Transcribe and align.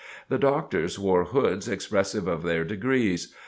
The 0.29 0.39
Doctors 0.39 0.97
wore 0.97 1.25
hoods 1.25 1.67
expressive 1.67 2.27
of 2.27 2.41
their 2.41 2.63
degrees. 2.65 3.35